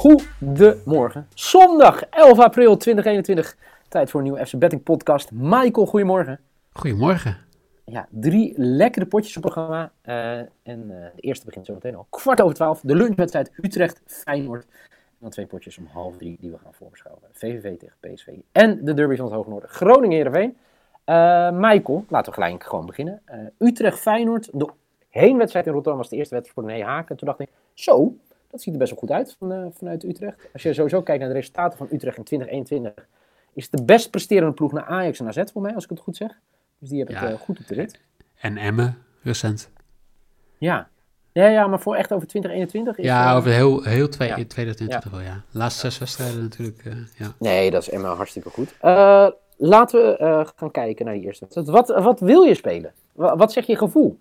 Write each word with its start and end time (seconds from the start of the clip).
Goedemorgen. 0.00 1.26
Zondag 1.34 2.04
11 2.04 2.38
april 2.38 2.76
2021. 2.76 3.56
Tijd 3.88 4.10
voor 4.10 4.20
een 4.20 4.26
nieuwe 4.26 4.46
FC 4.46 4.58
Betting 4.58 4.82
podcast. 4.82 5.30
Michael, 5.32 5.86
goedemorgen. 5.86 6.40
Goedemorgen. 6.72 7.36
Ja, 7.84 8.06
drie 8.10 8.54
lekkere 8.56 9.06
potjes 9.06 9.36
op 9.36 9.42
het 9.42 9.52
programma. 9.52 9.92
Uh, 10.04 10.38
en 10.62 10.90
uh, 10.90 10.96
de 11.14 11.20
eerste 11.20 11.46
begint 11.46 11.66
zo 11.66 11.74
meteen 11.74 11.94
al. 11.94 12.06
Kwart 12.10 12.40
over 12.40 12.54
twaalf. 12.54 12.80
De 12.80 12.94
lunchwedstrijd 12.94 13.52
Utrecht-Feyenoord. 13.56 14.64
En 14.64 15.16
dan 15.18 15.30
twee 15.30 15.46
potjes 15.46 15.78
om 15.78 15.86
half 15.92 16.16
drie 16.16 16.36
die 16.40 16.50
we 16.50 16.58
gaan 16.58 16.74
voorbeschouwen. 16.74 17.22
VVV 17.32 17.78
tegen 17.78 17.96
PSV. 18.00 18.28
En 18.52 18.84
de 18.84 18.94
derby 18.94 19.16
van 19.16 19.24
het 19.24 19.34
Hoge 19.34 19.48
Noorden. 19.48 19.68
Groningen-Heerenveen. 19.68 20.56
Uh, 21.06 21.50
Michael, 21.50 22.04
laten 22.08 22.32
we 22.32 22.40
gelijk 22.42 22.64
gewoon 22.64 22.86
beginnen. 22.86 23.22
Utrecht-Feyenoord. 23.58 24.48
De 24.52 24.68
heenwedstrijd 25.08 25.66
in 25.66 25.72
Rotterdam 25.72 26.00
was 26.00 26.10
de 26.10 26.16
eerste 26.16 26.34
wedstrijd 26.34 26.66
voor 26.66 26.76
de 26.76 26.84
Haken. 26.84 27.08
En 27.08 27.16
toen 27.16 27.28
dacht 27.28 27.40
ik, 27.40 27.50
zo, 27.74 28.14
dat 28.50 28.62
ziet 28.62 28.72
er 28.72 28.78
best 28.78 28.90
wel 28.90 29.00
goed 29.00 29.10
uit 29.10 29.36
van, 29.38 29.52
uh, 29.52 29.66
vanuit 29.72 30.04
Utrecht. 30.04 30.48
Als 30.52 30.62
je 30.62 30.72
sowieso 30.72 31.02
kijkt 31.02 31.20
naar 31.20 31.30
de 31.30 31.34
resultaten 31.34 31.78
van 31.78 31.88
Utrecht 31.90 32.16
in 32.16 32.24
2021, 32.24 33.06
is 33.52 33.62
het 33.70 33.72
de 33.72 33.84
best 33.84 34.10
presterende 34.10 34.54
ploeg 34.54 34.72
naar 34.72 34.84
Ajax 34.84 35.20
en 35.20 35.26
AZ 35.26 35.42
voor 35.52 35.62
mij, 35.62 35.74
als 35.74 35.84
ik 35.84 35.90
het 35.90 36.00
goed 36.00 36.16
zeg. 36.16 36.38
Dus 36.78 36.88
die 36.88 36.98
heb 36.98 37.08
ik 37.08 37.20
ja. 37.20 37.30
uh, 37.30 37.38
goed 37.38 37.58
op 37.58 37.66
de 37.66 37.74
rit. 37.74 38.00
En 38.40 38.56
Emmen, 38.56 38.98
recent. 39.22 39.70
Ja. 40.58 40.88
Ja, 41.32 41.46
ja, 41.46 41.66
maar 41.66 41.80
voor 41.80 41.94
echt 41.94 42.12
over 42.12 42.26
2021? 42.26 42.98
Is 42.98 43.04
ja, 43.04 43.30
uh, 43.30 43.36
over 43.36 43.50
heel, 43.50 43.82
heel 43.82 44.08
twee, 44.08 44.28
ja. 44.28 44.34
2020 44.34 45.10
wel, 45.10 45.20
ja. 45.20 45.42
Laatste 45.50 45.80
zes 45.80 45.98
wedstrijden 45.98 46.42
natuurlijk, 46.42 46.82
ja. 47.16 47.34
Nee, 47.38 47.70
dat 47.70 47.82
is 47.82 47.90
Emmen 47.90 48.10
hartstikke 48.16 48.50
goed. 48.50 48.74
laten 49.56 50.00
we 50.00 50.52
gaan 50.56 50.70
kijken 50.70 51.04
naar 51.04 51.14
die 51.14 51.24
eerste. 51.24 51.46
Wat, 51.64 51.88
wat 51.88 52.20
wil 52.20 52.42
je 52.42 52.54
spelen? 52.54 52.92
Wat, 53.12 53.38
wat 53.38 53.52
zeg 53.52 53.66
je 53.66 53.76
gevoel? 53.76 54.18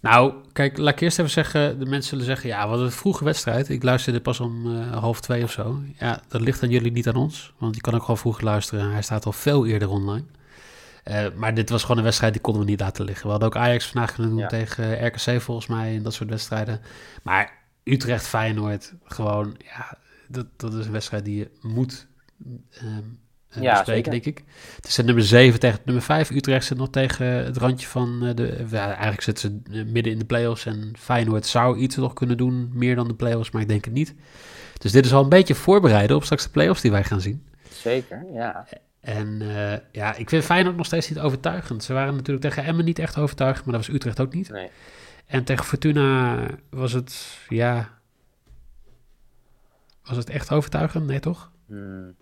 Nou, 0.00 0.34
kijk, 0.52 0.78
laat 0.78 0.92
ik 0.92 1.00
eerst 1.00 1.18
even 1.18 1.30
zeggen, 1.30 1.78
de 1.78 1.86
mensen 1.86 2.08
zullen 2.08 2.24
zeggen, 2.24 2.48
ja, 2.48 2.68
wat 2.68 2.80
een 2.80 2.90
vroege 2.90 3.24
wedstrijd. 3.24 3.68
Ik 3.68 3.82
luisterde 3.82 4.20
pas 4.20 4.40
om 4.40 4.66
uh, 4.66 4.96
half 4.96 5.20
twee 5.20 5.42
of 5.42 5.50
zo. 5.50 5.80
Ja, 5.98 6.20
dat 6.28 6.40
ligt 6.40 6.62
aan 6.62 6.70
jullie, 6.70 6.92
niet 6.92 7.08
aan 7.08 7.16
ons, 7.16 7.52
want 7.58 7.74
je 7.74 7.80
kan 7.80 7.94
ook 7.94 8.00
gewoon 8.00 8.18
vroeg 8.18 8.40
luisteren. 8.40 8.90
Hij 8.90 9.02
staat 9.02 9.26
al 9.26 9.32
veel 9.32 9.66
eerder 9.66 9.88
online. 9.88 10.24
Uh, 11.04 11.26
maar 11.36 11.54
dit 11.54 11.70
was 11.70 11.82
gewoon 11.82 11.96
een 11.96 12.04
wedstrijd 12.04 12.32
die 12.32 12.42
konden 12.42 12.62
we 12.62 12.70
niet 12.70 12.80
laten 12.80 13.04
liggen. 13.04 13.24
We 13.24 13.30
hadden 13.30 13.48
ook 13.48 13.56
Ajax 13.56 13.86
vandaag 13.86 14.14
kunnen 14.14 14.30
doen 14.32 14.40
ja. 14.40 14.46
tegen 14.46 15.06
RKC 15.06 15.40
volgens 15.40 15.66
mij 15.66 15.96
en 15.96 16.02
dat 16.02 16.14
soort 16.14 16.28
wedstrijden. 16.28 16.80
Maar 17.22 17.52
Utrecht, 17.84 18.26
Feyenoord, 18.26 18.94
gewoon, 19.04 19.56
ja, 19.64 19.98
dat, 20.28 20.46
dat 20.56 20.74
is 20.74 20.86
een 20.86 20.92
wedstrijd 20.92 21.24
die 21.24 21.38
je 21.38 21.50
moet 21.60 22.06
um, 22.46 22.64
uh, 22.82 22.88
ja, 23.50 23.72
bespreken, 23.72 24.10
denk 24.10 24.24
ik. 24.24 24.44
Het 24.76 24.86
is 24.86 24.96
nummer 24.96 25.24
7 25.24 25.60
tegen 25.60 25.80
nummer 25.84 26.04
5. 26.04 26.30
Utrecht 26.30 26.66
zit 26.66 26.78
nog 26.78 26.90
tegen 26.90 27.26
het 27.26 27.56
randje 27.56 27.86
van 27.86 28.18
uh, 28.22 28.34
de... 28.34 28.66
Eigenlijk 28.76 29.20
zitten 29.20 29.62
ze 29.70 29.84
midden 29.84 30.12
in 30.12 30.18
de 30.18 30.24
play-offs 30.24 30.66
en 30.66 30.92
Feyenoord 30.98 31.46
zou 31.46 31.78
iets 31.78 31.96
nog 31.96 32.12
kunnen 32.12 32.36
doen, 32.36 32.70
meer 32.72 32.94
dan 32.94 33.08
de 33.08 33.14
play-offs, 33.14 33.50
maar 33.50 33.62
ik 33.62 33.68
denk 33.68 33.84
het 33.84 33.94
niet. 33.94 34.14
Dus 34.78 34.92
dit 34.92 35.04
is 35.04 35.12
al 35.12 35.22
een 35.22 35.28
beetje 35.28 35.54
voorbereiden 35.54 36.16
op 36.16 36.24
straks 36.24 36.42
de 36.42 36.50
play-offs 36.50 36.82
die 36.82 36.90
wij 36.90 37.04
gaan 37.04 37.20
zien. 37.20 37.46
Zeker, 37.70 38.26
ja. 38.32 38.66
En 39.00 39.40
uh, 39.42 39.72
ja, 39.92 40.14
ik 40.14 40.28
vind 40.28 40.44
Feyenoord 40.44 40.76
nog 40.76 40.86
steeds 40.86 41.08
niet 41.08 41.18
overtuigend. 41.18 41.84
Ze 41.84 41.92
waren 41.92 42.14
natuurlijk 42.14 42.46
tegen 42.46 42.64
Emmen 42.64 42.84
niet 42.84 42.98
echt 42.98 43.18
overtuigend, 43.18 43.64
maar 43.64 43.74
dat 43.74 43.86
was 43.86 43.94
Utrecht 43.94 44.20
ook 44.20 44.34
niet. 44.34 44.50
Nee. 44.50 44.70
En 45.26 45.44
tegen 45.44 45.64
Fortuna 45.64 46.36
was 46.70 46.92
het, 46.92 47.38
ja... 47.48 47.96
Was 50.04 50.16
het 50.16 50.30
echt 50.30 50.52
overtuigend? 50.52 51.06
Nee, 51.06 51.20
toch? 51.20 51.50
Hmm. 51.66 52.14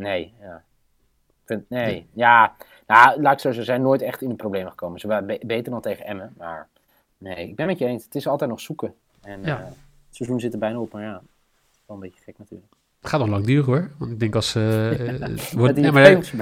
Nee, 0.00 0.34
ja. 0.40 0.62
Vind, 1.44 1.68
nee, 1.68 2.06
ja. 2.12 2.54
Nou, 2.86 3.22
laat 3.22 3.32
ik 3.32 3.38
zo 3.38 3.52
ze 3.52 3.64
zijn 3.64 3.82
nooit 3.82 4.02
echt 4.02 4.22
in 4.22 4.28
de 4.28 4.34
problemen 4.34 4.70
gekomen. 4.70 5.00
Ze 5.00 5.06
waren 5.06 5.26
be 5.26 5.40
beter 5.46 5.72
dan 5.72 5.80
tegen 5.80 6.06
Emmen, 6.06 6.34
maar 6.38 6.68
nee, 7.18 7.48
ik 7.48 7.56
ben 7.56 7.66
met 7.66 7.78
je 7.78 7.86
eens. 7.86 8.04
Het 8.04 8.14
is 8.14 8.26
altijd 8.26 8.50
nog 8.50 8.60
zoeken. 8.60 8.94
En 9.22 9.42
ja. 9.42 9.58
uh, 9.58 9.64
het 9.64 9.74
seizoen 10.10 10.40
zit 10.40 10.52
er 10.52 10.58
bijna 10.58 10.78
op, 10.78 10.92
maar 10.92 11.02
ja, 11.02 11.22
wel 11.86 11.96
een 11.96 12.02
beetje 12.02 12.20
gek 12.24 12.38
natuurlijk. 12.38 12.72
Het 13.00 13.10
gaat 13.10 13.20
nog 13.20 13.28
lang 13.28 13.46
duren 13.46 13.64
hoor, 13.64 13.90
want 13.98 14.10
ik 14.10 14.20
denk 14.20 14.34
als... 14.34 14.54
Uh, 14.58 14.88
wordt, 15.52 15.76
nee, 15.76 15.92
maar, 15.92 16.32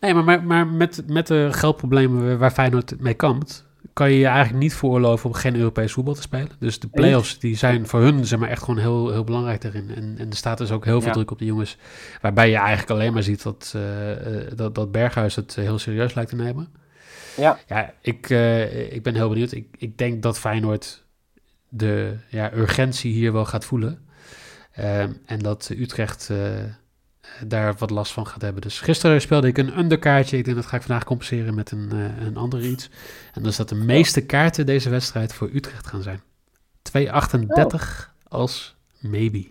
nee, 0.00 0.14
maar, 0.14 0.24
maar, 0.24 0.42
maar 0.42 0.66
met, 0.66 1.02
met 1.06 1.26
de 1.26 1.48
geldproblemen 1.52 2.38
waar 2.38 2.50
Feyenoord 2.50 3.00
mee 3.00 3.14
kampt, 3.14 3.66
kan 3.92 4.10
je 4.10 4.18
je 4.18 4.26
eigenlijk 4.26 4.62
niet 4.62 4.74
veroorloven 4.74 5.26
om 5.26 5.34
geen 5.34 5.56
Europees 5.56 5.92
voetbal 5.92 6.14
te 6.14 6.22
spelen. 6.22 6.50
Dus 6.58 6.78
de 6.78 6.88
play-offs 6.88 7.38
die 7.38 7.56
zijn 7.56 7.86
voor 7.86 8.00
hun 8.00 8.26
zeg 8.26 8.38
maar, 8.38 8.48
echt 8.48 8.62
gewoon 8.62 8.80
heel, 8.80 9.10
heel 9.10 9.24
belangrijk 9.24 9.64
erin. 9.64 9.90
En, 9.90 10.14
en 10.18 10.30
er 10.30 10.36
staat 10.36 10.58
dus 10.58 10.70
ook 10.70 10.84
heel 10.84 10.98
veel 10.98 11.08
ja. 11.08 11.14
druk 11.14 11.30
op 11.30 11.38
de 11.38 11.44
jongens. 11.44 11.76
Waarbij 12.20 12.50
je 12.50 12.56
eigenlijk 12.56 12.90
alleen 12.90 13.12
maar 13.12 13.22
ziet 13.22 13.42
dat, 13.42 13.74
uh, 13.76 13.82
dat, 14.56 14.74
dat 14.74 14.92
Berghuis 14.92 15.36
het 15.36 15.54
heel 15.54 15.78
serieus 15.78 16.14
lijkt 16.14 16.30
te 16.30 16.36
nemen. 16.36 16.68
Ja, 17.36 17.58
ja 17.66 17.92
ik, 18.00 18.30
uh, 18.30 18.92
ik 18.92 19.02
ben 19.02 19.14
heel 19.14 19.28
benieuwd. 19.28 19.52
Ik, 19.52 19.66
ik 19.78 19.98
denk 19.98 20.22
dat 20.22 20.38
Feyenoord 20.38 21.04
de 21.68 22.16
ja, 22.28 22.52
urgentie 22.52 23.12
hier 23.12 23.32
wel 23.32 23.44
gaat 23.44 23.64
voelen. 23.64 23.98
Um, 24.78 25.18
en 25.26 25.38
dat 25.38 25.70
Utrecht 25.78 26.30
daar 27.46 27.74
wat 27.74 27.90
last 27.90 28.12
van 28.12 28.26
gaat 28.26 28.42
hebben. 28.42 28.62
Dus 28.62 28.80
gisteren 28.80 29.20
speelde 29.20 29.48
ik 29.48 29.58
een 29.58 29.78
underkaartje. 29.78 30.36
Ik 30.36 30.44
denk 30.44 30.56
dat 30.56 30.66
ga 30.66 30.76
ik 30.76 30.82
vandaag 30.82 31.04
compenseren 31.04 31.54
met 31.54 31.70
een, 31.70 31.90
uh, 31.92 32.26
een 32.26 32.36
ander 32.36 32.60
iets. 32.60 32.90
En 33.32 33.42
dus 33.42 33.56
dat 33.56 33.68
de 33.68 33.74
meeste 33.74 34.26
kaarten 34.26 34.66
deze 34.66 34.90
wedstrijd 34.90 35.32
voor 35.32 35.50
Utrecht 35.52 35.86
gaan 35.86 36.02
zijn. 36.02 36.20
2,38 36.82 37.04
oh. 37.06 37.80
als 38.28 38.76
maybe. 39.00 39.50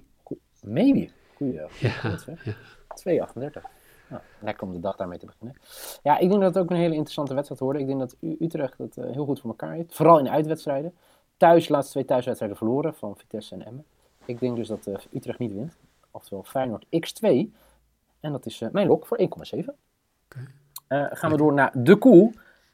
Maybe? 0.61 1.09
Goeie. 1.35 1.53
Ja, 1.53 1.67
ja. 1.79 3.27
2,38. 3.27 3.61
Nou, 4.09 4.21
lekker 4.39 4.67
om 4.67 4.73
de 4.73 4.79
dag 4.79 4.95
daarmee 4.95 5.17
te 5.17 5.25
beginnen. 5.25 5.55
Ja, 6.03 6.17
ik 6.17 6.29
denk 6.29 6.41
dat 6.41 6.53
het 6.53 6.63
ook 6.63 6.69
een 6.69 6.75
hele 6.75 6.93
interessante 6.93 7.33
wedstrijd 7.33 7.61
wordt. 7.61 7.79
Ik 7.79 7.87
denk 7.87 7.99
dat 7.99 8.15
Utrecht 8.39 8.77
het 8.77 8.97
uh, 8.97 9.05
heel 9.11 9.25
goed 9.25 9.39
voor 9.39 9.49
elkaar 9.49 9.73
heeft. 9.73 9.95
Vooral 9.95 10.17
in 10.17 10.23
de 10.23 10.29
uitwedstrijden. 10.29 10.93
Thuis, 11.37 11.67
laatste 11.67 11.91
twee 11.91 12.05
thuiswedstrijden 12.05 12.57
verloren 12.57 12.93
van 12.93 13.17
Vitesse 13.17 13.55
en 13.55 13.65
Emmen. 13.65 13.85
Ik 14.25 14.39
denk 14.39 14.55
dus 14.55 14.67
dat 14.67 14.87
uh, 14.87 14.95
Utrecht 15.11 15.39
niet 15.39 15.53
wint. 15.53 15.77
Oftewel 16.15 16.43
Feyenoord 16.43 16.85
x2. 16.85 17.27
En 18.19 18.31
dat 18.31 18.45
is 18.45 18.61
uh, 18.61 18.69
mijn 18.71 18.87
lok 18.87 19.05
voor 19.05 19.19
1,7. 19.19 19.25
Okay. 19.25 20.47
Uh, 20.87 21.07
gaan 21.11 21.31
we 21.31 21.37
door 21.37 21.53
naar 21.53 21.71
de 21.73 21.95
koel. 21.95 22.31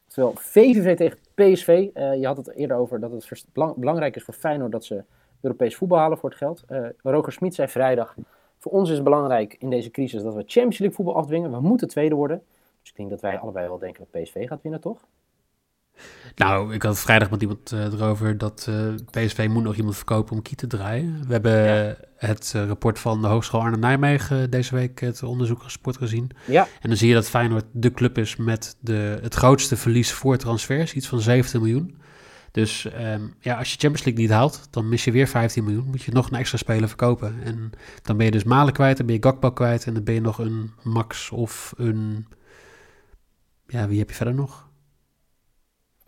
Terwijl 0.08 0.34
VVV 0.36 0.98
tegen 0.98 1.18
PSV. 1.34 1.68
Uh, 1.94 2.16
je 2.20 2.26
had 2.26 2.38
het 2.38 2.54
eerder 2.54 2.78
over 2.78 3.00
dat 3.00 3.12
het 3.12 3.46
belang 3.54 3.76
belangrijk 3.76 4.16
is 4.16 4.24
voor 4.24 4.34
Feyenoord 4.34 4.72
dat 4.72 4.86
ze 4.86 5.04
Europees 5.42 5.76
voetbal 5.76 5.98
halen 5.98 6.18
voor 6.18 6.30
het 6.30 6.38
geld. 6.38 6.64
Roger 7.04 7.32
Smit 7.32 7.56
zei 7.56 7.68
vrijdag. 7.68 8.16
Voor 8.58 8.72
ons 8.72 8.90
is 8.90 8.96
het 8.96 9.04
belangrijk 9.04 9.56
in 9.60 9.70
deze 9.70 9.92
crisis 9.92 10.22
dat 10.22 10.34
we 10.34 10.44
Champions 10.46 10.78
League 10.78 10.96
voetbal 10.96 11.16
afdwingen. 11.16 11.52
We 11.52 11.60
moeten 11.60 11.88
tweede 11.88 12.16
worden. 12.16 12.44
Dus 12.82 12.90
ik 12.90 12.96
denk 12.96 13.10
dat 13.10 13.22
wij 13.22 13.40
allebei 13.40 13.68
wel 13.68 13.78
denken 13.78 14.08
dat 14.12 14.22
PSV 14.22 14.48
gaat 14.48 14.62
winnen, 14.62 14.82
toch? 14.82 15.00
Nou, 16.36 16.74
ik 16.74 16.84
had 16.84 17.00
vrijdag 17.00 17.30
met 17.30 17.42
iemand 17.42 17.72
uh, 17.72 17.84
erover 17.86 18.38
dat 18.38 18.68
uh, 18.70 18.94
PSV 19.12 19.48
moet 19.50 19.64
nog 19.64 19.76
iemand 19.76 19.96
verkopen 19.96 20.36
om 20.36 20.42
Kiet 20.42 20.58
te 20.58 20.68
draaien. 20.68 21.24
We 21.28 21.32
hebben 21.32 21.64
ja. 21.64 21.96
het 22.16 22.54
uh, 22.56 22.68
rapport 22.68 23.00
van 23.00 23.22
de 23.22 23.28
Hogeschool 23.28 23.62
Arnhem-Nijmegen 23.62 24.50
deze 24.50 24.76
week 24.76 25.00
het 25.00 25.24
onderzoekersrapport 25.24 25.98
gezien. 25.98 26.32
Ja. 26.46 26.68
En 26.82 26.90
dan 26.90 26.98
zie 26.98 27.08
je 27.08 27.14
dat 27.14 27.30
Feyenoord 27.30 27.66
de 27.72 27.92
club 27.92 28.18
is 28.18 28.36
met 28.36 28.76
de, 28.80 29.20
het 29.22 29.34
grootste 29.34 29.78
verlies 29.78 30.12
voor 30.12 30.38
transfers, 30.38 30.94
iets 30.94 31.08
van 31.08 31.22
17 31.22 31.62
miljoen. 31.62 31.98
Dus 32.52 32.88
um, 33.00 33.34
ja, 33.40 33.58
als 33.58 33.72
je 33.72 33.78
Champions 33.78 34.04
League 34.04 34.24
niet 34.24 34.32
haalt, 34.32 34.68
dan 34.70 34.90
mis 34.90 35.04
je 35.04 35.12
weer 35.12 35.28
15 35.28 35.64
miljoen. 35.64 35.86
Moet 35.86 36.02
je 36.02 36.12
nog 36.12 36.32
een 36.32 36.38
extra 36.38 36.58
speler 36.58 36.88
verkopen. 36.88 37.36
En 37.44 37.70
dan 38.02 38.18
ben 38.18 38.26
je 38.26 38.32
dus 38.32 38.44
Malen 38.44 38.74
kwijt, 38.74 38.98
dan 38.98 39.06
ben 39.06 39.16
je 39.16 39.24
Gakpo 39.24 39.52
kwijt 39.52 39.86
en 39.86 39.94
dan 39.94 40.04
ben 40.04 40.14
je 40.14 40.22
nog 40.22 40.40
een 40.40 40.72
Max 40.84 41.30
of 41.30 41.74
een... 41.78 42.28
Ja, 43.68 43.88
wie 43.88 44.00
heb 44.00 44.10
je 44.10 44.16
verder 44.16 44.34
nog? 44.34 44.69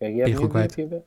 Kijk, 0.01 0.15
je 0.15 0.21
hebt, 0.21 0.39
je, 0.39 0.48
kwijt. 0.48 0.75
Je, 0.75 1.01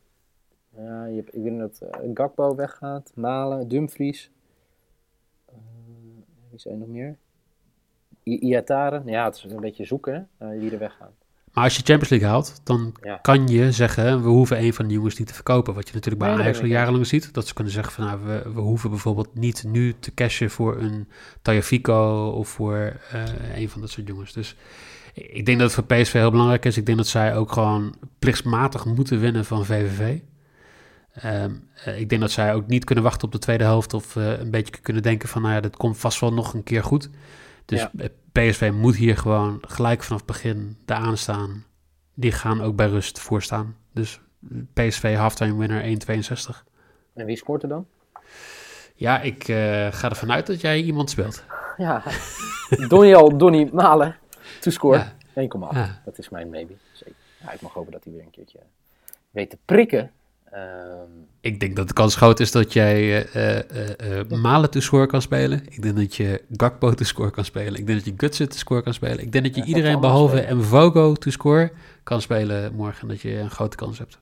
ja, 0.76 1.06
je 1.06 1.16
hebt, 1.16 1.34
ik 1.34 1.42
denk 1.42 1.58
dat 1.58 1.80
uh, 1.82 2.10
Gakpo 2.14 2.54
weggaat, 2.54 3.12
Malen, 3.14 3.68
Dumfries. 3.68 4.30
Uh, 5.48 5.56
wie 6.50 6.60
zijn 6.60 6.74
er 6.74 6.80
nog 6.80 6.88
meer? 6.88 7.16
I 8.24 8.38
Iataren. 8.38 9.02
Ja, 9.06 9.24
het 9.24 9.36
is 9.36 9.42
een 9.42 9.60
beetje 9.60 9.84
zoeken 9.84 10.28
uh, 10.42 10.48
wie 10.48 10.70
er 10.70 10.78
weggaan. 10.78 11.10
Maar 11.52 11.64
als 11.64 11.76
je 11.76 11.82
Champions 11.82 12.08
League 12.08 12.28
haalt, 12.28 12.60
dan 12.64 12.94
ja. 13.02 13.16
kan 13.16 13.46
je 13.46 13.72
zeggen, 13.72 14.22
we 14.22 14.28
hoeven 14.28 14.58
een 14.58 14.74
van 14.74 14.86
de 14.86 14.94
jongens 14.94 15.18
niet 15.18 15.28
te 15.28 15.34
verkopen. 15.34 15.74
Wat 15.74 15.88
je 15.88 15.94
natuurlijk 15.94 16.24
bij 16.24 16.32
nee, 16.32 16.42
Ajax 16.42 16.60
al 16.60 16.66
jarenlang 16.66 17.06
ziet. 17.06 17.34
Dat 17.34 17.46
ze 17.46 17.54
kunnen 17.54 17.72
zeggen 17.72 17.92
van, 17.92 18.04
nou, 18.04 18.20
we, 18.24 18.52
we 18.52 18.60
hoeven 18.60 18.90
bijvoorbeeld 18.90 19.34
niet 19.34 19.64
nu 19.66 19.94
te 19.98 20.14
cashen 20.14 20.50
voor 20.50 20.78
een 20.80 21.08
Tajafico 21.42 22.28
of 22.36 22.48
voor 22.48 23.00
uh, 23.14 23.56
een 23.56 23.68
van 23.68 23.80
dat 23.80 23.90
soort 23.90 24.06
jongens. 24.06 24.32
Dus 24.32 24.56
Ik 25.14 25.46
denk 25.46 25.58
dat 25.58 25.74
het 25.74 25.86
voor 25.86 25.96
PSV 25.98 26.12
heel 26.12 26.30
belangrijk 26.30 26.64
is. 26.64 26.76
Ik 26.76 26.86
denk 26.86 26.98
dat 26.98 27.06
zij 27.06 27.36
ook 27.36 27.52
gewoon 27.52 27.94
plichtsmatig 28.18 28.84
moeten 28.84 29.20
winnen 29.20 29.44
van 29.44 29.64
VVV. 29.64 30.18
Ehm, 31.14 31.50
eh, 31.84 32.00
ik 32.00 32.08
denk 32.08 32.20
dat 32.20 32.30
zij 32.30 32.54
ook 32.54 32.66
niet 32.66 32.84
kunnen 32.84 33.04
wachten 33.04 33.26
op 33.26 33.32
de 33.32 33.38
tweede 33.38 33.64
helft 33.64 33.94
of 33.94 34.16
eh, 34.16 34.38
een 34.38 34.50
beetje 34.50 34.80
kunnen 34.80 35.02
denken 35.02 35.28
van, 35.28 35.42
nou 35.42 35.54
ja, 35.54 35.60
dat 35.60 35.76
komt 35.76 35.98
vast 35.98 36.20
wel 36.20 36.32
nog 36.32 36.54
een 36.54 36.62
keer 36.62 36.84
goed. 36.84 37.10
Dus 37.64 37.80
Ja. 37.80 37.90
eh, 37.96 38.08
PSV 38.32 38.70
moet 38.74 38.96
hier 38.96 39.16
gewoon 39.16 39.58
gelijk 39.60 40.02
vanaf 40.02 40.18
het 40.18 40.30
begin 40.30 40.76
de 40.84 40.94
aanstaan. 40.94 41.64
Die 42.14 42.32
gaan 42.32 42.62
ook 42.62 42.76
bij 42.76 42.86
rust 42.88 43.18
voorstaan. 43.20 43.76
Dus 43.92 44.20
PSV 44.72 45.16
halftime 45.16 45.56
winner 45.58 45.82
1,62. 45.84 46.64
En 47.14 47.26
wie 47.26 47.36
scoort 47.36 47.62
er 47.62 47.68
dan? 47.68 47.86
Ja, 48.94 49.20
ik 49.20 49.48
eh, 49.48 49.56
ga 49.90 50.08
ervan 50.08 50.32
uit 50.32 50.46
dat 50.46 50.60
jij 50.60 50.82
iemand 50.82 51.10
speelt. 51.10 51.44
Ja, 51.76 52.02
Donjal 52.88 53.38
Donny 53.38 53.70
Malen. 53.72 54.16
To 54.60 54.70
score. 54.70 54.96
Ja. 54.98 55.12
1,8. 55.34 55.74
Ja. 55.76 56.02
Dat 56.04 56.18
is 56.18 56.28
mijn 56.28 56.50
maybe. 56.50 56.72
Zeker. 56.92 57.14
Ja, 57.42 57.52
ik 57.52 57.60
mag 57.60 57.72
hopen 57.72 57.92
dat 57.92 58.04
hij 58.04 58.12
weer 58.12 58.22
een 58.22 58.30
keertje 58.30 58.58
weet 59.30 59.50
te 59.50 59.58
prikken. 59.64 60.10
Ehm, 60.50 61.08
Ik 61.40 61.60
denk 61.60 61.76
dat 61.76 61.88
de 61.88 61.94
kans 61.94 62.16
groot 62.16 62.40
is 62.40 62.52
dat 62.52 62.72
jij 62.72 63.26
eh, 63.26 64.20
eh, 64.20 64.28
Malen 64.28 64.70
to 64.70 64.80
score 64.80 65.06
kan 65.06 65.22
spelen. 65.22 65.62
Ik 65.68 65.82
denk 65.82 65.96
dat 65.96 66.14
je 66.16 66.42
Gakpo 66.56 66.92
to 66.94 67.04
score 67.04 67.30
kan 67.30 67.44
spelen. 67.44 67.74
Ik 67.74 67.86
denk 67.86 67.98
dat 67.98 68.04
je 68.08 68.14
Gutsen 68.16 68.48
to 68.48 68.56
score 68.56 68.82
kan 68.82 68.94
spelen. 68.94 69.18
Ik 69.18 69.32
denk 69.32 69.44
dat 69.44 69.54
je 69.54 69.60
Ja, 69.60 69.66
iedereen 69.66 70.00
behalve 70.00 70.54
Mvogo 70.54 71.12
to 71.14 71.30
score 71.30 71.72
kan 72.02 72.20
spelen 72.20 72.74
morgen. 72.74 73.02
En 73.02 73.08
dat 73.08 73.20
je 73.20 73.38
een 73.38 73.50
grote 73.50 73.76
kans 73.76 73.98
hebt. 73.98 74.18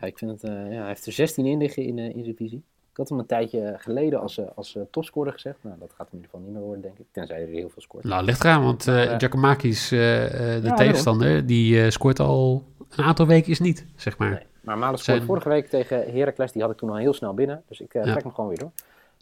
ja, 0.00 0.06
ik 0.06 0.18
vind 0.18 0.30
het, 0.30 0.40
ja, 0.42 0.56
hij 0.78 0.86
heeft 0.86 1.06
er 1.06 1.12
16 1.12 1.46
in 1.46 1.58
liggen 1.58 1.82
in, 1.82 1.98
in 1.98 2.22
zijn 2.24 2.36
visie. 2.36 2.62
Ik 2.96 3.02
had 3.02 3.08
hem 3.10 3.18
een 3.18 3.26
tijdje 3.26 3.74
geleden 3.78 4.20
als, 4.20 4.38
eh, 4.38 4.44
als 4.54 4.76
eh, 4.76 4.82
topscorer 4.90 5.32
gezegd. 5.32 5.56
Nou, 5.60 5.76
dat 5.78 5.92
gaat 5.96 6.06
in 6.10 6.14
ieder 6.14 6.30
geval 6.30 6.44
niet 6.46 6.54
meer 6.54 6.62
worden, 6.62 6.82
denk 6.82 6.98
ik. 6.98 7.04
Tenzij 7.10 7.36
hij 7.36 7.44
er 7.46 7.52
heel 7.52 7.68
veel 7.68 7.82
scoort. 7.82 8.04
Nou, 8.04 8.24
ligt 8.24 8.44
eraan, 8.44 8.62
want 8.62 8.86
eh 8.88 9.04
Ja. 9.04 9.18
Giacomakis, 9.18 9.90
eh, 9.92 10.56
eh, 10.56 10.62
de 10.62 10.72
tegenstander, 10.74 11.46
die 11.46 11.82
eh, 11.82 11.90
scoort 11.90 12.20
al 12.20 12.64
een 12.90 13.04
aantal 13.04 13.26
weken 13.26 13.50
is 13.50 13.60
niet, 13.60 13.86
zeg 13.96 14.18
maar. 14.18 14.30
Nee. 14.30 14.42
Maar 14.60 14.78
Malen 14.78 14.98
scoorde 14.98 15.20
Zijn- 15.20 15.26
vorige 15.32 15.48
week 15.48 15.66
tegen 15.68 16.12
Heracles. 16.12 16.52
Die 16.52 16.62
had 16.62 16.70
ik 16.70 16.76
toen 16.76 16.90
al 16.90 16.96
heel 16.96 17.12
snel 17.12 17.34
binnen. 17.34 17.62
Dus 17.68 17.80
ik 17.80 17.94
eh, 17.94 18.04
Ja. 18.04 18.10
trek 18.10 18.22
hem 18.22 18.32
gewoon 18.34 18.48
weer 18.48 18.58
door. 18.58 18.70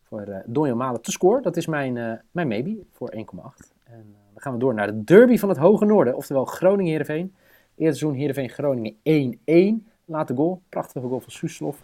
Voor 0.08 0.20
eh 0.20 0.38
Donjan 0.46 0.76
Malen 0.76 1.00
te 1.02 1.10
score. 1.10 1.42
Dat 1.42 1.56
is 1.56 1.66
mijn, 1.66 1.96
eh, 1.96 2.12
mijn 2.30 2.48
maybe 2.48 2.76
voor 2.92 3.08
1,8. 3.14 3.72
En 3.84 4.04
dan 4.32 4.42
gaan 4.42 4.52
we 4.52 4.58
door 4.58 4.74
naar 4.74 4.86
de 4.86 5.04
derby 5.04 5.36
van 5.38 5.48
het 5.48 5.58
Hoge 5.58 5.84
Noorden. 5.84 6.16
Oftewel 6.16 6.44
Groningen-Heerenveen. 6.44 7.34
Eerste 7.76 7.98
seizoen 7.98 8.14
Heerenveen-Groningen 8.14 8.94
1-1. 9.02 9.86
Late 10.04 10.34
goal. 10.34 10.60
Prachtige 10.68 11.06
goal 11.06 11.20
van 11.20 11.30
Soeslof. 11.30 11.76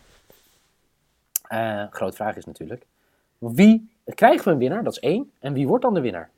Eh 1.50 1.84
grote 1.90 2.16
vraag 2.16 2.36
is 2.36 2.44
natuurlijk. 2.44 2.86
Wie 3.38 3.90
krijgen 4.04 4.44
we 4.44 4.50
een 4.50 4.58
winnaar? 4.58 4.84
Dat 4.84 4.92
is 4.92 4.98
één. 4.98 5.30
En 5.38 5.52
wie 5.52 5.66
wordt 5.66 5.84
dan 5.84 5.94
de 5.94 6.00
winnaar? 6.00 6.30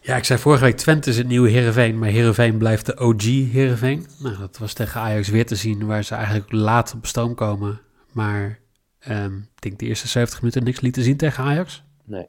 Ja, 0.00 0.16
ik 0.16 0.24
zei 0.24 0.38
vorige 0.38 0.64
week 0.64 0.76
Twente 0.76 1.10
is 1.10 1.16
het 1.16 1.26
nieuwe 1.26 1.50
Heerenveen, 1.50 1.98
maar 1.98 2.08
Heerenveen 2.08 2.58
blijft 2.58 2.86
de 2.86 2.98
OG 2.98 3.22
Heerenveen. 3.24 4.06
Nou, 4.18 4.38
dat 4.38 4.58
was 4.58 4.72
tegen 4.72 5.00
Ajax 5.00 5.28
weer 5.28 5.46
te 5.46 5.54
zien, 5.54 5.86
waar 5.86 6.02
ze 6.04 6.14
eigenlijk 6.14 6.52
laat 6.52 6.94
op 6.94 7.06
stoom 7.06 7.34
komen. 7.34 7.80
Maar 8.12 8.58
ehm, 8.98 9.36
ik 9.36 9.60
denk 9.60 9.78
de 9.78 9.86
eerste 9.86 10.08
70 10.08 10.40
minuten 10.40 10.64
niks 10.64 10.80
lieten 10.80 11.02
zien 11.02 11.16
tegen 11.16 11.44
Ajax. 11.44 11.84
Nee. 12.04 12.28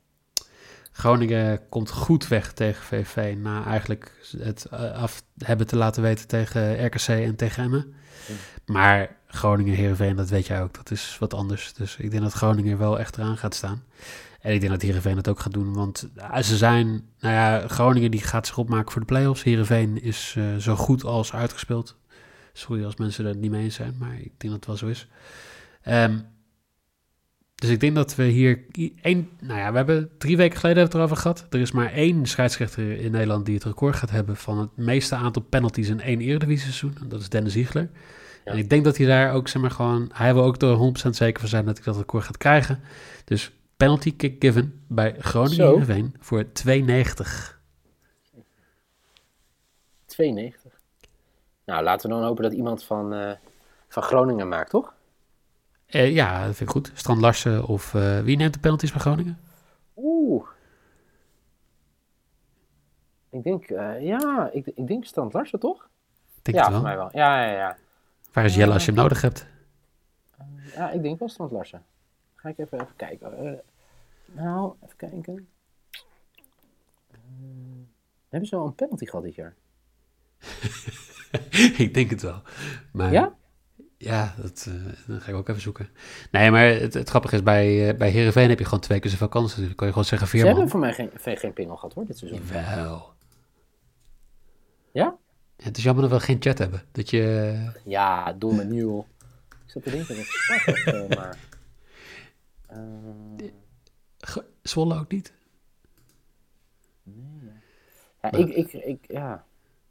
Groningen 0.91 1.69
komt 1.69 1.89
goed 1.89 2.27
weg 2.27 2.53
tegen 2.53 2.83
VV 2.83 3.35
na 3.37 3.65
eigenlijk 3.65 4.11
het 4.37 4.65
eh, 4.65 4.91
af 4.91 5.23
hebben 5.37 5.67
te 5.67 5.75
laten 5.75 6.03
weten 6.03 6.27
tegen 6.27 6.85
RKC 6.85 7.07
en 7.07 7.35
tegen 7.35 7.63
Emmen. 7.63 7.93
Maar 8.65 9.15
Groningen, 9.27 9.75
Heerenveen, 9.75 10.15
dat 10.15 10.29
weet 10.29 10.47
jij 10.47 10.61
ook, 10.61 10.73
dat 10.73 10.91
is 10.91 11.17
wat 11.19 11.33
anders. 11.33 11.73
Dus 11.73 11.97
ik 11.97 12.11
denk 12.11 12.23
dat 12.23 12.33
Groningen 12.33 12.77
wel 12.77 12.99
echt 12.99 13.17
eraan 13.17 13.37
gaat 13.37 13.55
staan. 13.55 13.83
En 14.41 14.53
ik 14.53 14.59
denk 14.59 14.71
dat 14.71 14.81
Heerenveen 14.81 15.17
het 15.17 15.27
ook 15.27 15.39
gaat 15.39 15.53
doen, 15.53 15.73
want 15.73 16.09
eh, 16.15 16.37
ze 16.37 16.57
zijn, 16.57 16.87
nou 17.19 17.35
ja, 17.35 17.67
Groningen 17.67 18.11
die 18.11 18.21
gaat 18.21 18.47
zich 18.47 18.57
opmaken 18.57 18.91
voor 18.91 19.01
de 19.01 19.07
play-offs. 19.07 19.43
Heerenveen 19.43 20.01
is 20.01 20.35
eh, 20.37 20.55
zo 20.55 20.75
goed 20.75 21.03
als 21.03 21.33
uitgespeeld. 21.33 21.95
Sorry 22.53 22.85
als 22.85 22.95
mensen 22.95 23.25
er 23.25 23.35
niet 23.35 23.51
mee 23.51 23.63
eens 23.63 23.75
zijn, 23.75 23.95
maar 23.99 24.13
ik 24.13 24.31
denk 24.37 24.53
dat 24.53 24.53
het 24.53 24.65
wel 24.65 24.77
zo 24.77 24.87
is. 24.87 25.07
Ehm, 25.81 26.19
dus 27.61 27.69
ik 27.69 27.79
denk 27.79 27.95
dat 27.95 28.15
we 28.15 28.23
hier 28.23 28.63
één, 29.01 29.29
nou 29.39 29.59
ja, 29.59 29.71
we 29.71 29.77
hebben 29.77 30.09
drie 30.17 30.37
weken 30.37 30.59
geleden 30.59 30.83
het 30.83 30.93
erover 30.93 31.17
gehad. 31.17 31.45
Er 31.49 31.59
is 31.59 31.71
maar 31.71 31.91
één 31.93 32.25
scheidsrechter 32.25 32.91
in 32.99 33.11
Nederland 33.11 33.45
die 33.45 33.55
het 33.55 33.63
record 33.63 33.95
gaat 33.95 34.09
hebben 34.09 34.35
van 34.35 34.57
het 34.57 34.77
meeste 34.77 35.15
aantal 35.15 35.41
penalties 35.41 35.89
in 35.89 36.01
één 36.01 36.21
Eredivisie 36.21 36.71
seizoen. 36.71 36.95
En 37.01 37.09
dat 37.09 37.19
is 37.19 37.29
Dennis 37.29 37.53
Ziegler. 37.53 37.89
Ja. 38.45 38.51
En 38.51 38.57
ik 38.57 38.69
denk 38.69 38.83
dat 38.83 38.97
hij 38.97 39.05
daar 39.05 39.33
ook, 39.33 39.47
zeg 39.47 39.61
maar, 39.61 39.71
gewoon, 39.71 40.09
hij 40.13 40.33
wil 40.33 40.43
ook 40.43 40.61
er 40.61 41.07
100% 41.07 41.09
zeker 41.09 41.39
van 41.39 41.49
zijn 41.49 41.65
dat 41.65 41.75
hij 41.75 41.85
dat 41.85 41.97
record 41.97 42.23
gaat 42.23 42.37
krijgen. 42.37 42.79
Dus 43.25 43.51
penalty 43.77 44.15
kick 44.15 44.35
given 44.39 44.83
bij 44.87 45.15
Groningen 45.19 46.13
voor 46.19 46.43
2,90. 46.43 47.59
92. 50.05 50.79
Nou, 51.65 51.83
laten 51.83 52.09
we 52.09 52.15
dan 52.15 52.25
hopen 52.25 52.43
dat 52.43 52.53
iemand 52.53 52.83
van, 52.83 53.13
eh, 53.13 53.31
van 53.87 54.03
Groningen 54.03 54.47
maakt, 54.47 54.69
toch? 54.69 54.93
Eh, 55.91 56.13
ja, 56.13 56.45
dat 56.45 56.55
vind 56.55 56.69
ik 56.69 56.75
goed. 56.75 56.91
Strand 56.93 57.21
Larsen 57.21 57.65
of 57.65 57.93
eh, 57.93 58.19
wie 58.19 58.37
neemt 58.37 58.53
de 58.53 58.59
penalties 58.59 58.91
bij 58.91 58.99
Groningen? 58.99 59.39
Oeh. 59.95 60.47
Ik 63.29 63.43
denk, 63.43 63.65
eh, 63.65 64.05
ja, 64.05 64.49
ik, 64.53 64.67
ik 64.75 64.87
denk 64.87 65.05
Strand 65.05 65.33
Larsen, 65.33 65.59
toch? 65.59 65.89
Denk 66.41 66.57
ja, 66.57 66.71
voor 66.71 66.81
mij 66.81 66.95
wel. 66.95 67.09
Ja, 67.13 67.45
ja, 67.45 67.51
ja. 67.51 67.77
Waar 68.33 68.45
is 68.45 68.55
Jelle 68.55 68.73
als 68.73 68.85
je 68.85 68.91
hem 68.91 69.01
nodig 69.01 69.21
hebt? 69.21 69.47
Ja, 70.75 70.89
ik 70.91 71.01
denk 71.01 71.19
wel 71.19 71.29
Strand 71.29 71.51
Larsen. 71.51 71.83
Ga 72.35 72.49
ik 72.49 72.57
even, 72.57 72.81
even 72.81 72.95
kijken. 72.95 73.61
Nou, 74.25 74.73
even 74.83 74.95
kijken. 74.95 75.47
Hebben 78.29 78.49
ze 78.49 78.55
al 78.55 78.65
een 78.65 78.75
penalty 78.75 79.05
gehad 79.05 79.23
dit 79.23 79.35
jaar? 79.35 79.55
ik 81.85 81.93
denk 81.93 82.09
het 82.09 82.21
wel. 82.21 82.41
Maar, 82.91 83.11
Ja? 83.11 83.35
Ja, 84.03 84.33
dat, 84.37 84.67
eh, 84.69 84.93
dan 85.07 85.21
ga 85.21 85.29
ik 85.31 85.35
ook 85.37 85.49
even 85.49 85.61
zoeken. 85.61 85.89
Nee, 86.31 86.51
maar 86.51 86.65
het, 86.65 86.93
het 86.93 87.09
grappige 87.09 87.35
is, 87.35 87.43
bij, 87.43 87.89
eh 87.89 87.97
bij 87.97 88.09
Heerenveen 88.09 88.49
heb 88.49 88.59
je 88.59 88.65
gewoon 88.65 88.79
twee 88.79 88.99
keer 88.99 89.11
zoveel 89.11 89.27
kansen. 89.29 89.57
Dus 89.57 89.67
dan 89.67 89.75
kan 89.75 89.87
je 89.87 89.93
gewoon 89.93 90.07
zeggen 90.07 90.27
Ze 90.27 90.35
hebben 90.37 90.53
Veerman. 90.53 90.71
voor 90.71 90.79
mij 90.79 90.93
geen, 91.21 91.37
geen, 91.37 91.53
pingel 91.53 91.75
gehad, 91.75 91.93
hoor, 91.93 92.05
dit 92.05 92.17
seizoen. 92.17 92.41
Wel. 92.47 93.13
Ja? 94.91 95.17
Ja, 95.57 95.63
het 95.63 95.77
is 95.77 95.83
jammer 95.83 96.09
dat 96.09 96.19
we 96.19 96.25
geen 96.25 96.37
chat 96.41 96.57
hebben. 96.57 96.81
Dat 96.91 97.09
je... 97.09 97.55
Ja, 97.85 98.33
doe 98.33 98.55
met 98.55 98.69
Newell. 98.69 99.05
Ik 99.49 99.71
zat 99.71 99.83
te 99.83 99.89
denken 99.89 100.15
dat 100.15 100.25
ik 100.25 100.85
eh, 100.85 101.17
maar... 101.17 101.37
Eh, 102.67 102.77
Ge- 104.17 104.45
Zwolle 104.61 104.99
ook 104.99 105.11
niet. 105.11 105.33
ja, 108.21 108.31
ik, 108.31 108.49
ik, 108.49 108.73
ik, 108.73 108.99
ja. 109.07 109.45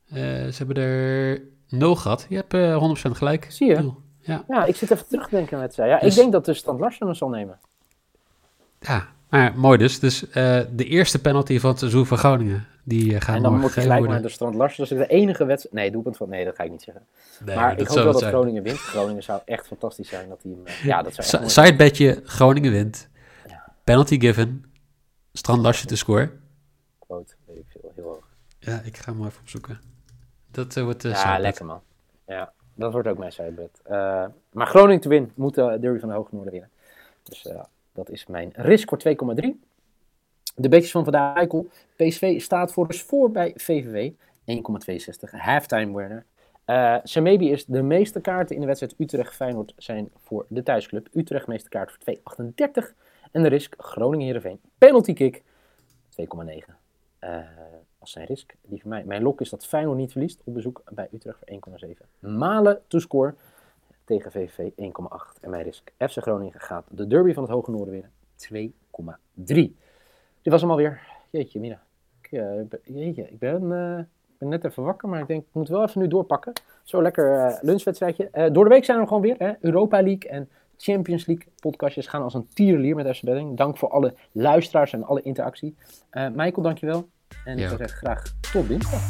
Eh, 0.09 0.17
ze 0.49 0.55
hebben 0.57 0.77
er 0.77 1.43
nul 1.71 1.97
gehad. 1.97 2.27
Je 2.29 2.37
hebt 2.37 2.55
eh 2.55 3.09
100% 3.09 3.11
gelijk. 3.11 3.47
Zie 3.51 3.69
je? 3.69 3.77
Nul. 3.77 4.01
Ja. 4.21 4.45
ja, 4.49 4.65
ik 4.65 4.77
zit 4.77 4.91
even 4.91 5.07
terug 5.09 5.29
te 5.29 5.35
denken 5.37 5.57
aan 5.57 5.63
het 5.63 5.75
zei. 5.75 5.89
Ja, 5.91 5.99
Dus- 5.99 6.09
ik 6.09 6.21
denk 6.21 6.33
dat 6.33 6.45
de 6.45 6.55
Stand 6.55 6.81
Larsen 6.81 7.07
hem 7.07 7.15
zal 7.15 7.29
nemen. 7.29 7.59
ja, 8.81 9.07
maar 9.29 9.59
mooi 9.59 9.79
dus. 9.79 9.99
Dus 9.99 10.29
eh, 10.31 10.61
de 10.73 10.85
eerste 10.85 11.21
penalty 11.21 11.59
van 11.59 11.71
het 11.71 11.79
seizoen 11.79 12.07
van 12.07 12.19
Groningen. 12.19 12.67
Die 12.85 13.15
eh, 13.15 13.21
gaat 13.21 13.37
en 13.37 13.43
dan 13.43 13.59
moet 13.61 13.75
je 13.75 13.81
gelijk 13.81 14.09
naar 14.09 14.23
de 14.23 14.29
Strand 14.29 14.55
Larsen. 14.55 14.89
Dat 14.89 14.99
is 14.99 15.07
de 15.07 15.13
enige 15.15 15.45
wedstrijd... 15.45 15.75
Nee, 15.75 15.91
doelpunt 15.91 16.17
van... 16.17 16.29
Nee, 16.29 16.45
dat 16.45 16.55
ga 16.55 16.63
ik 16.63 16.71
niet 16.71 16.83
zeggen. 16.83 17.05
Nee, 17.45 17.57
maar 17.57 17.79
ik 17.79 17.87
hoop 17.87 17.97
wel 17.97 18.05
dat 18.05 18.19
zijn. 18.19 18.33
Groningen 18.33 18.63
wint. 18.63 18.79
Groningen 18.79 19.23
zou 19.23 19.41
echt 19.45 19.67
fantastisch 19.67 20.09
zijn 20.09 20.29
dat 20.29 20.39
hij 20.43 20.53
hem... 20.53 20.67
eh, 20.67 20.85
Ja, 20.85 21.03
dat 21.03 21.15
zou 21.15 21.43
echt. 21.43 21.51
Sidebedje, 21.53 22.21
Groningen 22.25 22.71
wint. 22.73 23.09
Ja. 23.49 23.65
Penalty 23.85 24.21
given. 24.21 24.65
Strand 25.33 25.63
Larsje 25.63 25.87
te 25.87 25.97
scoren. 25.97 26.41
Quote, 26.99 27.35
weet 27.47 27.57
ik 27.57 27.65
veel, 27.69 27.93
heel 27.95 28.05
hoog. 28.05 28.25
Ja, 28.59 28.81
ik 28.85 28.97
ga 28.97 29.13
hem 29.13 29.25
even 29.27 29.41
opzoeken. 29.41 29.81
Dat 30.51 30.77
eh, 30.77 30.85
wordt 30.85 31.03
de 31.03 31.09
Ja, 31.09 31.39
lekker 31.39 31.65
man. 31.65 31.81
Ja, 32.27 32.53
dat 32.75 32.93
wordt 32.93 33.09
ook 33.09 33.19
mijn 33.19 33.33
sidebed. 33.33 33.81
Eh 33.83 34.25
maar 34.53 34.67
Groningen 34.67 35.01
te 35.01 35.09
winnen 35.09 35.33
moet 35.35 35.55
de 35.55 35.79
Derby 35.81 35.99
van 35.99 36.09
de 36.09 36.15
Hoge 36.15 36.35
Noorden 36.35 36.53
winnen. 36.53 36.71
Dus 37.23 37.47
eh, 37.47 37.63
dat 37.93 38.11
is 38.11 38.27
mijn 38.27 38.51
risk 38.55 38.89
voor 38.89 38.99
2,3. 39.43 39.49
De 40.55 40.69
beetjes 40.69 40.91
van 40.91 41.05
vandaag, 41.05 41.37
Eikel. 41.37 41.69
PSV 41.97 42.41
staat 42.41 42.73
voor 42.73 42.87
dus 42.87 43.03
voor 43.03 43.31
bij 43.31 43.53
VVV. 43.57 44.13
1,62. 44.13 45.31
Halftime 45.31 45.97
winner. 45.97 46.25
Eh 46.65 46.97
Semebi 47.03 47.51
is 47.51 47.65
de 47.65 47.83
meeste 47.83 48.21
kaarten 48.21 48.55
in 48.55 48.61
de 48.61 48.67
wedstrijd 48.67 48.95
Utrecht-Feyenoord 48.99 49.75
zijn 49.77 50.11
voor 50.19 50.47
de 50.49 50.63
thuisclub. 50.63 51.09
Utrecht 51.13 51.47
meeste 51.47 51.69
kaart 51.69 51.93
voor 51.93 52.45
2,38. 52.45 52.95
En 53.31 53.43
de 53.43 53.49
risk 53.49 53.75
Groningen-Heerenveen. 53.79 54.61
Penalty 54.79 55.13
kick 55.13 55.43
2,9. 56.21 56.75
Eh 57.19 57.39
als 58.01 58.11
zijn 58.11 58.27
risk. 58.27 58.55
Die 58.63 58.81
van 58.81 58.91
mij. 58.91 59.05
Mijn 59.05 59.23
lok 59.23 59.41
is 59.41 59.51
dat 59.51 59.67
Feyenoord 59.67 59.99
niet 59.99 60.13
verliest 60.13 60.41
op 60.45 60.55
bezoek 60.55 60.83
bij 60.91 61.09
Utrecht 61.13 61.39
voor 61.39 61.79
1,7. 61.87 61.93
Malen 62.19 62.81
to 62.87 62.99
score 62.99 63.35
tegen 64.05 64.31
VVV 64.31 64.71
1,8. 64.71 65.41
En 65.41 65.51
mijn 65.51 65.63
risk 65.63 65.93
FC 65.99 66.17
Groningen 66.17 66.61
gaat 66.61 66.85
de 66.91 67.07
derby 67.07 67.33
van 67.33 67.43
het 67.43 67.53
Hoge 67.53 67.71
Noorden 67.71 67.93
winnen 67.93 68.73
2,3. 69.35 69.45
Dit 70.43 70.53
was 70.53 70.61
hem 70.61 70.71
alweer. 70.71 71.01
Jeetje, 71.31 71.61
Mina. 71.61 71.83
Ik, 72.21 72.33
eh, 72.33 72.79
jeetje, 72.85 73.23
ik 73.23 73.39
ben, 73.39 73.63
eh, 73.63 74.05
ben 74.39 74.49
net 74.49 74.65
even 74.65 74.83
wakker, 74.83 75.09
maar 75.09 75.21
ik 75.21 75.27
denk, 75.27 75.41
ik 75.41 75.55
moet 75.55 75.69
wel 75.69 75.83
even 75.83 76.01
nu 76.01 76.09
doorpakken. 76.09 76.53
Zo 76.83 77.03
lekker 77.03 77.35
eh, 77.35 77.63
lunchwedstrijdje. 77.63 78.51
Door 78.53 78.65
de 78.65 78.71
week 78.71 78.85
zijn 78.85 78.99
er 78.99 79.07
gewoon 79.07 79.23
weer. 79.23 79.37
Hè? 79.39 79.53
Europa 79.61 80.03
League 80.03 80.31
en 80.31 80.49
Champions 80.77 81.27
League 81.27 81.47
podcastjes 81.61 82.07
gaan 82.07 82.23
als 82.23 82.35
een 82.35 82.49
tierenlier 82.55 82.95
met 82.95 83.17
FC 83.17 83.23
Betting. 83.23 83.57
Dank 83.57 83.77
voor 83.77 83.91
alle 83.91 84.15
luisteraars 84.33 84.93
en 84.93 85.05
alle 85.05 85.23
interactie. 85.23 85.77
Michael, 86.11 86.63
dankjewel. 86.63 87.09
En 87.45 87.59
ik 87.59 87.65
zou 87.65 87.77
zeggen 87.77 87.99
graag 87.99 88.23
tot 88.53 88.69
dinsdag. 88.69 89.03